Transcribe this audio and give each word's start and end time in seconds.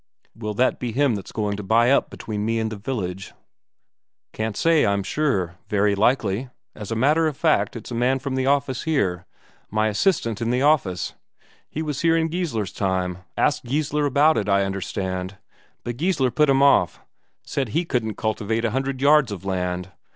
"Will 0.35 0.55
that 0.55 0.79
be 0.79 0.91
him 0.93 1.13
that's 1.13 1.31
going 1.31 1.57
to 1.57 1.61
buy 1.61 1.91
up 1.91 2.09
between 2.09 2.43
me 2.43 2.57
and 2.57 2.71
the 2.71 2.75
village?" 2.75 3.33
"Can't 4.33 4.57
say, 4.57 4.83
I'm 4.83 5.03
sure. 5.03 5.59
Very 5.69 5.93
likely. 5.93 6.49
As 6.73 6.91
a 6.91 6.95
matter 6.95 7.27
of 7.27 7.37
fact, 7.37 7.75
it's 7.75 7.91
a 7.91 7.93
man 7.93 8.17
from 8.17 8.33
the 8.33 8.47
office 8.47 8.81
here, 8.81 9.27
my 9.69 9.89
assistant 9.89 10.41
in 10.41 10.49
the 10.49 10.63
office. 10.63 11.13
He 11.69 11.83
was 11.83 12.01
here 12.01 12.17
in 12.17 12.29
Geissler's 12.29 12.73
time. 12.73 13.19
Asked 13.37 13.65
Geissler 13.67 14.07
about 14.07 14.39
it, 14.39 14.49
I 14.49 14.63
understand, 14.63 15.37
but 15.83 15.97
Geissler 15.97 16.31
put 16.31 16.49
him 16.49 16.63
off; 16.63 16.99
said 17.43 17.69
he 17.69 17.85
couldn't 17.85 18.15
cultivate 18.15 18.65
a 18.65 18.71
hundred 18.71 19.01
yards 19.01 19.31
of 19.31 19.45
land. 19.45 19.91